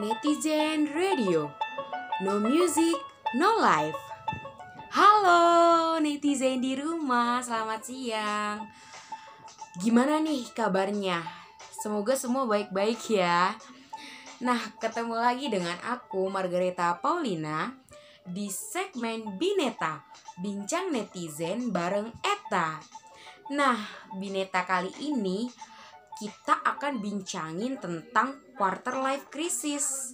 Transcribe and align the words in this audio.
Netizen 0.00 0.88
Radio. 0.96 1.52
No 2.24 2.40
music, 2.40 2.96
no 3.36 3.60
life. 3.60 4.00
Halo 4.96 6.00
netizen 6.00 6.64
di 6.64 6.72
rumah, 6.72 7.44
selamat 7.44 7.84
siang. 7.84 8.64
Gimana 9.76 10.16
nih 10.24 10.48
kabarnya? 10.56 11.20
Semoga 11.84 12.16
semua 12.16 12.48
baik-baik 12.48 13.12
ya. 13.12 13.52
Nah, 14.40 14.72
ketemu 14.80 15.20
lagi 15.20 15.52
dengan 15.52 15.76
aku 15.84 16.32
Margareta 16.32 16.96
Paulina 16.96 17.68
di 18.24 18.48
segmen 18.48 19.36
Bineta, 19.36 20.00
Bincang 20.40 20.96
Netizen 20.96 21.76
bareng 21.76 22.08
Eta. 22.24 22.80
Nah, 23.52 23.76
Bineta 24.16 24.64
kali 24.64 24.96
ini 25.04 25.44
kita 26.20 26.60
akan 26.60 27.00
bincangin 27.00 27.80
tentang 27.80 28.44
quarter 28.60 29.00
life 29.00 29.32
crisis. 29.32 30.12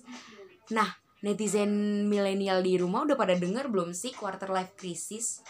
Nah, 0.71 0.87
netizen 1.27 2.07
milenial 2.07 2.63
di 2.63 2.79
rumah 2.79 3.03
udah 3.03 3.19
pada 3.19 3.35
denger 3.35 3.67
belum 3.67 3.91
sih 3.91 4.15
quarter 4.15 4.55
life 4.55 4.79
crisis? 4.79 5.43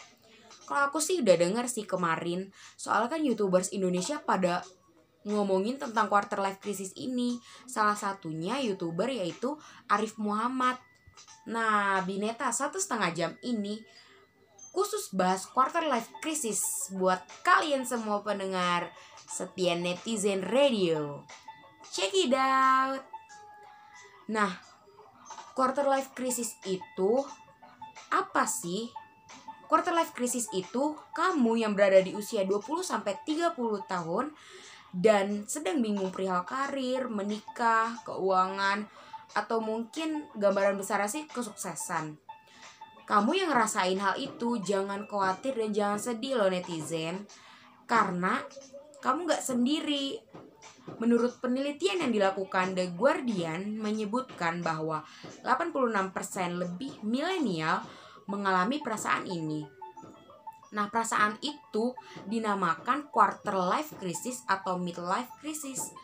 Kalau 0.64 0.88
aku 0.88 0.98
sih 0.98 1.20
udah 1.20 1.36
denger 1.36 1.68
sih 1.68 1.84
kemarin, 1.84 2.48
soalnya 2.80 3.12
kan 3.12 3.22
youtubers 3.22 3.70
Indonesia 3.76 4.18
pada 4.24 4.64
ngomongin 5.28 5.76
tentang 5.76 6.08
quarter 6.08 6.40
life 6.40 6.58
crisis 6.64 6.96
ini. 6.96 7.36
Salah 7.68 7.94
satunya 7.94 8.56
youtuber 8.64 9.12
yaitu 9.12 9.60
Arif 9.92 10.16
Muhammad. 10.16 10.80
Nah, 11.52 12.00
Bineta 12.02 12.48
satu 12.48 12.80
setengah 12.80 13.12
jam 13.12 13.32
ini 13.44 13.78
khusus 14.76 15.08
bahas 15.16 15.48
quarter 15.48 15.88
life 15.88 16.12
crisis 16.20 16.92
buat 16.92 17.24
kalian 17.40 17.88
semua 17.88 18.20
pendengar 18.20 18.92
setia 19.26 19.74
netizen 19.74 20.46
radio. 20.46 21.26
Check 21.90 22.14
it 22.14 22.34
out. 22.34 23.02
Nah, 24.30 24.50
quarter 25.54 25.86
life 25.86 26.14
crisis 26.14 26.58
itu 26.66 27.22
apa 28.10 28.46
sih? 28.46 28.90
Quarter 29.66 29.94
life 29.94 30.14
crisis 30.14 30.46
itu 30.54 30.94
kamu 31.10 31.66
yang 31.66 31.74
berada 31.74 31.98
di 31.98 32.14
usia 32.14 32.46
20 32.46 32.86
sampai 32.86 33.18
30 33.26 33.54
tahun 33.90 34.30
dan 34.94 35.44
sedang 35.50 35.82
bingung 35.82 36.14
perihal 36.14 36.46
karir, 36.46 37.10
menikah, 37.10 37.98
keuangan, 38.06 38.86
atau 39.34 39.58
mungkin 39.58 40.24
gambaran 40.38 40.78
besar 40.78 41.02
sih 41.10 41.26
kesuksesan. 41.26 42.16
Kamu 43.06 43.38
yang 43.38 43.54
ngerasain 43.54 43.98
hal 44.02 44.18
itu 44.18 44.58
jangan 44.62 45.06
khawatir 45.06 45.54
dan 45.54 45.70
jangan 45.70 46.00
sedih 46.02 46.42
loh 46.42 46.50
netizen 46.50 47.22
Karena 47.86 48.42
kamu 49.06 49.30
gak 49.30 49.46
sendiri. 49.46 50.18
Menurut 50.98 51.38
penelitian 51.38 52.02
yang 52.02 52.10
dilakukan 52.10 52.74
The 52.74 52.90
Guardian 52.90 53.78
menyebutkan 53.78 54.66
bahwa 54.66 55.06
86% 55.46 56.58
lebih 56.58 56.98
milenial 57.06 57.86
mengalami 58.26 58.82
perasaan 58.82 59.30
ini. 59.30 59.62
Nah 60.74 60.90
perasaan 60.90 61.38
itu 61.38 61.94
dinamakan 62.26 63.06
quarter 63.14 63.54
life 63.54 63.94
crisis 64.02 64.42
atau 64.50 64.74
midlife 64.74 65.30
crisis. 65.38 65.94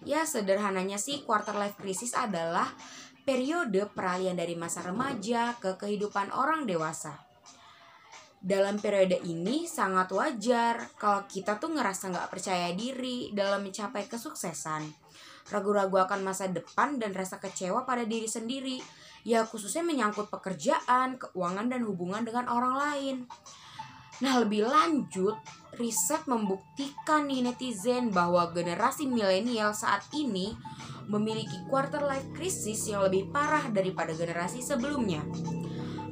Ya 0.00 0.24
sederhananya 0.24 0.96
sih 0.96 1.24
quarter 1.28 1.52
life 1.56 1.76
crisis 1.76 2.16
adalah 2.16 2.72
periode 3.28 3.84
peralihan 3.92 4.38
dari 4.38 4.56
masa 4.56 4.80
remaja 4.80 5.52
ke 5.60 5.76
kehidupan 5.76 6.32
orang 6.32 6.64
dewasa. 6.64 7.25
Dalam 8.46 8.78
periode 8.78 9.18
ini 9.26 9.66
sangat 9.66 10.06
wajar 10.14 10.78
kalau 10.94 11.26
kita 11.26 11.58
tuh 11.58 11.74
ngerasa 11.74 12.14
nggak 12.14 12.30
percaya 12.30 12.70
diri 12.78 13.34
dalam 13.34 13.66
mencapai 13.66 14.06
kesuksesan. 14.06 14.86
Ragu-ragu 15.50 16.06
akan 16.06 16.22
masa 16.22 16.46
depan 16.46 17.02
dan 17.02 17.10
rasa 17.10 17.42
kecewa 17.42 17.82
pada 17.82 18.06
diri 18.06 18.30
sendiri. 18.30 18.78
Ya 19.26 19.42
khususnya 19.42 19.82
menyangkut 19.82 20.30
pekerjaan, 20.30 21.18
keuangan, 21.18 21.66
dan 21.66 21.82
hubungan 21.82 22.22
dengan 22.22 22.46
orang 22.46 22.78
lain. 22.78 23.16
Nah 24.22 24.38
lebih 24.38 24.62
lanjut, 24.62 25.34
riset 25.74 26.22
membuktikan 26.30 27.26
nih 27.26 27.50
netizen 27.50 28.14
bahwa 28.14 28.54
generasi 28.54 29.10
milenial 29.10 29.74
saat 29.74 30.06
ini 30.14 30.54
memiliki 31.10 31.66
quarter 31.66 32.06
life 32.06 32.30
crisis 32.30 32.86
yang 32.86 33.02
lebih 33.02 33.26
parah 33.34 33.66
daripada 33.74 34.14
generasi 34.14 34.62
sebelumnya. 34.62 35.26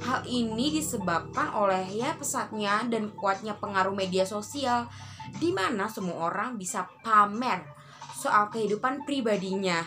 Hal 0.04 0.20
ini 0.28 0.68
disebabkan 0.68 1.56
oleh 1.56 1.88
ya 1.96 2.12
pesatnya 2.12 2.84
dan 2.92 3.08
kuatnya 3.16 3.56
pengaruh 3.56 3.96
media 3.96 4.28
sosial 4.28 4.84
di 5.40 5.48
mana 5.48 5.88
semua 5.88 6.28
orang 6.28 6.60
bisa 6.60 6.84
pamer 7.00 7.64
soal 8.12 8.52
kehidupan 8.52 9.08
pribadinya. 9.08 9.80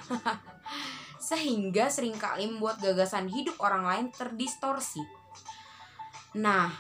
Sehingga 1.28 1.94
sering 1.94 2.18
kali 2.18 2.50
membuat 2.50 2.82
gagasan 2.82 3.30
hidup 3.30 3.62
orang 3.62 3.86
lain 3.86 4.06
terdistorsi. 4.10 5.06
Nah, 6.42 6.74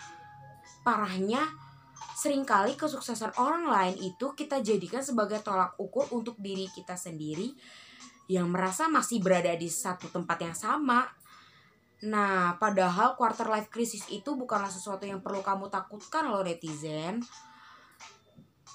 parahnya 0.81 1.45
sering 2.17 2.41
kali 2.41 2.73
kesuksesan 2.73 3.37
orang 3.37 3.69
lain 3.69 3.95
itu 4.01 4.33
kita 4.33 4.65
jadikan 4.65 5.05
sebagai 5.05 5.45
tolak 5.45 5.77
ukur 5.77 6.09
untuk 6.09 6.33
diri 6.41 6.65
kita 6.73 6.97
sendiri 6.97 7.53
yang 8.27 8.49
merasa 8.49 8.89
masih 8.89 9.21
berada 9.21 9.53
di 9.53 9.69
satu 9.69 10.09
tempat 10.09 10.37
yang 10.41 10.57
sama. 10.57 11.05
Nah, 12.05 12.53
padahal 12.61 13.17
quarter 13.17 13.49
life 13.49 13.73
crisis 13.73 14.05
itu 14.13 14.37
bukanlah 14.37 14.69
sesuatu 14.69 15.09
yang 15.09 15.25
perlu 15.25 15.41
kamu 15.41 15.73
takutkan 15.73 16.29
loh 16.29 16.45
netizen. 16.45 17.25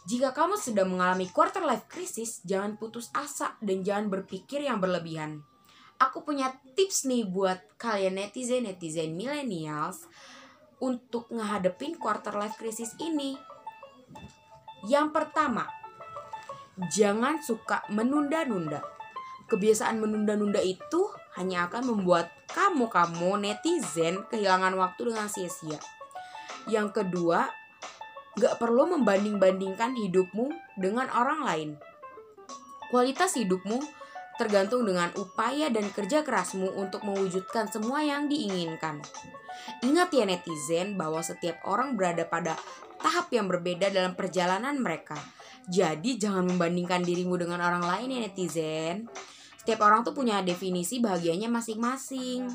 Jika 0.03 0.35
kamu 0.35 0.59
sedang 0.59 0.91
mengalami 0.91 1.31
quarter 1.31 1.63
life 1.63 1.87
crisis, 1.87 2.43
jangan 2.43 2.75
putus 2.75 3.15
asa 3.15 3.55
dan 3.63 3.87
jangan 3.87 4.11
berpikir 4.11 4.67
yang 4.67 4.83
berlebihan. 4.83 5.47
Aku 6.03 6.27
punya 6.27 6.51
tips 6.75 7.07
nih 7.07 7.23
buat 7.31 7.63
kalian 7.79 8.19
netizen-netizen 8.19 9.15
millennials 9.15 10.11
untuk 10.83 11.31
ngehadepin 11.31 11.95
quarter 11.95 12.35
life 12.35 12.59
crisis 12.59 12.91
ini. 12.99 13.39
Yang 14.91 15.15
pertama, 15.15 15.71
jangan 16.91 17.39
suka 17.39 17.87
menunda-nunda 17.87 18.83
kebiasaan 19.53 20.01
menunda-nunda 20.01 20.65
itu 20.65 21.13
hanya 21.37 21.69
akan 21.69 21.97
membuat 21.97 22.29
kamu-kamu 22.53 23.41
netizen 23.41 24.25
kehilangan 24.29 24.77
waktu 24.77 25.13
dengan 25.13 25.29
sia-sia. 25.33 25.81
Yang 26.69 27.03
kedua, 27.03 27.49
gak 28.37 28.61
perlu 28.61 28.89
membanding-bandingkan 28.97 29.97
hidupmu 29.97 30.53
dengan 30.77 31.09
orang 31.13 31.41
lain. 31.45 31.71
Kualitas 32.93 33.37
hidupmu 33.41 33.81
tergantung 34.37 34.85
dengan 34.85 35.13
upaya 35.17 35.69
dan 35.69 35.89
kerja 35.93 36.25
kerasmu 36.25 36.77
untuk 36.77 37.05
mewujudkan 37.05 37.69
semua 37.69 38.05
yang 38.05 38.29
diinginkan. 38.29 39.01
Ingat 39.85 40.09
ya 40.13 40.25
netizen 40.25 40.97
bahwa 40.97 41.21
setiap 41.21 41.61
orang 41.69 41.95
berada 41.95 42.25
pada 42.25 42.57
tahap 43.01 43.29
yang 43.35 43.49
berbeda 43.49 43.93
dalam 43.93 44.17
perjalanan 44.17 44.79
mereka. 44.81 45.17
Jadi 45.71 46.19
jangan 46.19 46.49
membandingkan 46.49 47.07
dirimu 47.07 47.39
dengan 47.39 47.63
orang 47.63 47.85
lain 47.85 48.19
ya 48.19 48.21
netizen. 48.27 49.07
Setiap 49.63 49.87
orang 49.87 50.03
tuh 50.03 50.11
punya 50.11 50.43
definisi 50.43 50.99
bahagianya 50.99 51.47
masing-masing. 51.47 52.51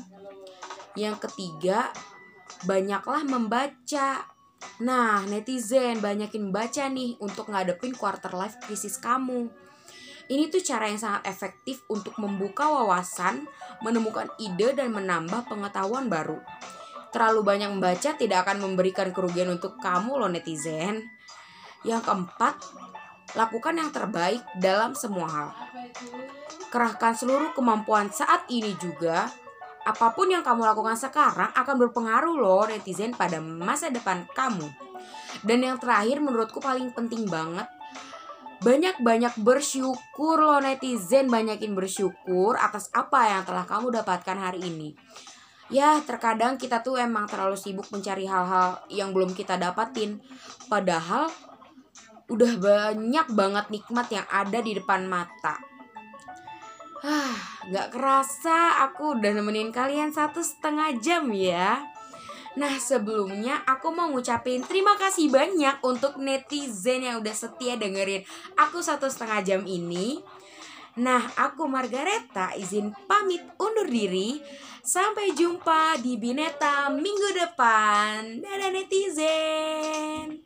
Yang 0.92 1.16
ketiga, 1.24 1.88
banyaklah 2.68 3.24
membaca. 3.24 4.28
Nah, 4.84 5.24
netizen 5.24 6.04
banyakin 6.04 6.52
baca 6.52 6.84
nih 6.92 7.16
untuk 7.24 7.48
ngadepin 7.48 7.96
quarter 7.96 8.36
life 8.36 8.60
krisis 8.60 9.00
kamu. 9.00 9.48
Ini 10.28 10.52
tuh 10.52 10.60
cara 10.60 10.92
yang 10.92 11.00
sangat 11.00 11.24
efektif 11.32 11.80
untuk 11.88 12.12
membuka 12.20 12.68
wawasan, 12.68 13.48
menemukan 13.80 14.28
ide 14.36 14.76
dan 14.76 14.92
menambah 14.92 15.48
pengetahuan 15.48 16.12
baru. 16.12 16.36
Terlalu 17.08 17.40
banyak 17.40 17.72
membaca 17.72 18.20
tidak 18.20 18.44
akan 18.44 18.60
memberikan 18.68 19.16
kerugian 19.16 19.48
untuk 19.48 19.80
kamu 19.80 20.20
loh 20.20 20.28
netizen. 20.28 21.08
Yang 21.88 22.04
keempat, 22.04 22.60
lakukan 23.32 23.80
yang 23.80 23.88
terbaik 23.96 24.44
dalam 24.60 24.92
semua 24.92 25.28
hal 25.32 25.48
kerahkan 26.68 27.16
seluruh 27.16 27.56
kemampuan 27.56 28.12
saat 28.12 28.44
ini 28.52 28.74
juga. 28.78 29.28
Apa 29.88 30.12
pun 30.12 30.28
yang 30.28 30.44
kamu 30.44 30.68
lakukan 30.68 31.00
sekarang 31.00 31.48
akan 31.56 31.76
berpengaruh 31.88 32.36
loh 32.36 32.68
netizen 32.68 33.16
pada 33.16 33.40
masa 33.40 33.88
depan 33.88 34.28
kamu. 34.36 34.68
Dan 35.40 35.64
yang 35.64 35.80
terakhir 35.80 36.20
menurutku 36.20 36.60
paling 36.60 36.92
penting 36.92 37.24
banget 37.24 37.64
banyak-banyak 38.58 39.38
bersyukur 39.38 40.36
loh 40.42 40.58
netizen 40.58 41.30
banyakin 41.30 41.78
bersyukur 41.78 42.58
atas 42.58 42.90
apa 42.90 43.38
yang 43.38 43.42
telah 43.46 43.62
kamu 43.62 43.94
dapatkan 44.02 44.34
hari 44.34 44.66
ini. 44.66 44.98
Ya, 45.68 46.00
terkadang 46.00 46.56
kita 46.56 46.80
tuh 46.80 46.96
emang 46.96 47.28
terlalu 47.28 47.54
sibuk 47.54 47.86
mencari 47.92 48.24
hal-hal 48.24 48.82
yang 48.88 49.12
belum 49.12 49.36
kita 49.36 49.60
dapatin. 49.60 50.18
Padahal 50.66 51.28
udah 52.28 52.52
banyak 52.56 53.26
banget 53.36 53.66
nikmat 53.68 54.06
yang 54.10 54.26
ada 54.32 54.58
di 54.64 54.72
depan 54.74 55.04
mata. 55.06 55.77
Gak 57.68 57.88
kerasa 57.94 58.82
aku 58.88 59.18
udah 59.18 59.32
nemenin 59.36 59.70
kalian 59.70 60.10
satu 60.10 60.42
setengah 60.42 60.98
jam 60.98 61.30
ya. 61.30 61.84
Nah 62.58 62.74
sebelumnya 62.82 63.62
aku 63.68 63.94
mau 63.94 64.10
ngucapin 64.10 64.66
terima 64.66 64.98
kasih 64.98 65.30
banyak 65.30 65.78
untuk 65.86 66.18
netizen 66.18 67.06
yang 67.06 67.22
udah 67.22 67.34
setia 67.36 67.78
dengerin 67.78 68.26
aku 68.58 68.82
satu 68.82 69.06
setengah 69.06 69.46
jam 69.46 69.62
ini. 69.62 70.18
Nah, 70.98 71.22
aku 71.38 71.70
Margareta 71.70 72.58
izin 72.58 72.90
pamit 73.06 73.38
undur 73.54 73.86
diri. 73.86 74.42
Sampai 74.82 75.30
jumpa 75.30 75.94
di 76.02 76.18
Bineta 76.18 76.90
minggu 76.90 77.38
depan. 77.38 78.42
Dadah 78.42 78.70
netizen. 78.74 80.42